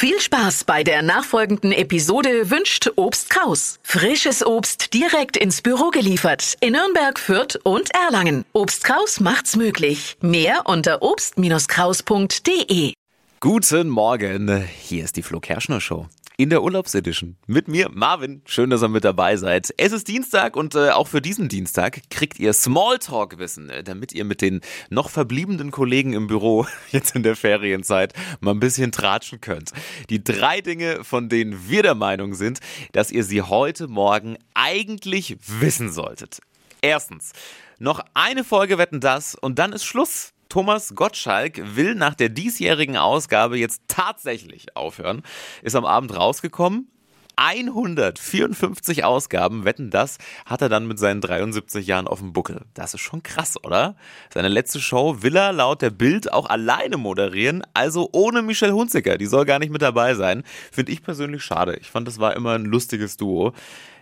[0.00, 3.80] Viel Spaß bei der nachfolgenden Episode wünscht Obst Kraus.
[3.82, 8.44] Frisches Obst direkt ins Büro geliefert in Nürnberg, Fürth und Erlangen.
[8.52, 10.16] Obst Kraus macht's möglich.
[10.20, 12.92] Mehr unter obst-kraus.de.
[13.40, 16.06] Guten Morgen, hier ist die Flo Kerschner Show
[16.38, 17.36] in der Urlaubsedition.
[17.48, 18.42] Mit mir, Marvin.
[18.46, 19.74] Schön, dass ihr mit dabei seid.
[19.76, 24.24] Es ist Dienstag und äh, auch für diesen Dienstag kriegt ihr Smalltalk-Wissen, äh, damit ihr
[24.24, 29.40] mit den noch verbliebenen Kollegen im Büro jetzt in der Ferienzeit mal ein bisschen tratschen
[29.40, 29.72] könnt.
[30.10, 32.60] Die drei Dinge, von denen wir der Meinung sind,
[32.92, 36.38] dass ihr sie heute Morgen eigentlich wissen solltet.
[36.80, 37.32] Erstens,
[37.80, 40.32] noch eine Folge wetten das und dann ist Schluss.
[40.48, 45.22] Thomas Gottschalk will nach der diesjährigen Ausgabe jetzt tatsächlich aufhören.
[45.62, 46.90] Ist am Abend rausgekommen.
[47.36, 52.62] 154 Ausgaben, wetten das, hat er dann mit seinen 73 Jahren auf dem Buckel.
[52.74, 53.94] Das ist schon krass, oder?
[54.34, 59.18] Seine letzte Show will er laut der Bild auch alleine moderieren, also ohne Michelle Hunziker.
[59.18, 60.42] Die soll gar nicht mit dabei sein.
[60.72, 61.76] Finde ich persönlich schade.
[61.76, 63.52] Ich fand, das war immer ein lustiges Duo.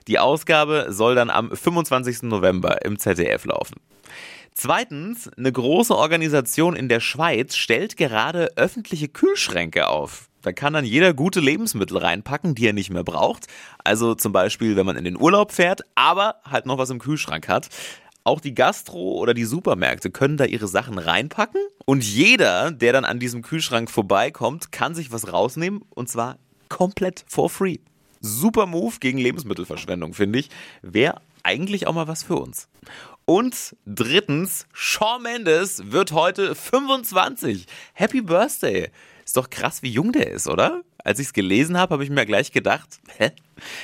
[0.08, 2.22] Die Ausgabe soll dann am 25.
[2.22, 3.74] November im ZDF laufen.
[4.58, 10.30] Zweitens, eine große Organisation in der Schweiz stellt gerade öffentliche Kühlschränke auf.
[10.40, 13.48] Da kann dann jeder gute Lebensmittel reinpacken, die er nicht mehr braucht.
[13.84, 17.48] Also zum Beispiel, wenn man in den Urlaub fährt, aber halt noch was im Kühlschrank
[17.48, 17.68] hat.
[18.24, 21.60] Auch die Gastro oder die Supermärkte können da ihre Sachen reinpacken.
[21.84, 25.82] Und jeder, der dann an diesem Kühlschrank vorbeikommt, kann sich was rausnehmen.
[25.90, 26.38] Und zwar
[26.70, 27.76] komplett for free.
[28.22, 30.48] Super Move gegen Lebensmittelverschwendung, finde ich.
[30.80, 32.68] Wäre eigentlich auch mal was für uns.
[33.28, 37.66] Und drittens, Shawn Mendes wird heute 25.
[37.92, 38.90] Happy Birthday.
[39.24, 40.82] Ist doch krass, wie jung der ist, oder?
[41.02, 43.32] Als ich es gelesen habe, habe ich mir gleich gedacht, hä?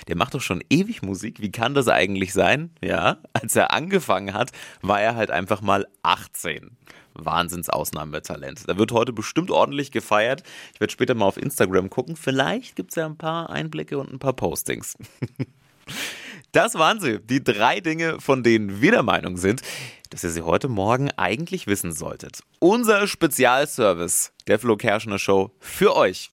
[0.07, 1.41] Der macht doch schon ewig Musik.
[1.41, 2.71] Wie kann das eigentlich sein?
[2.81, 6.77] Ja, als er angefangen hat, war er halt einfach mal 18.
[7.15, 8.69] Wahnsinnsausnahmetalent.
[8.69, 10.45] Da wird heute bestimmt ordentlich gefeiert.
[10.73, 12.15] Ich werde später mal auf Instagram gucken.
[12.15, 14.97] Vielleicht gibt es ja ein paar Einblicke und ein paar Postings.
[16.53, 19.63] Das waren sie, die drei Dinge, von denen wir der Meinung sind,
[20.11, 22.43] dass ihr sie heute Morgen eigentlich wissen solltet.
[22.59, 26.31] Unser Spezialservice der Flo Kerschner Show für euch.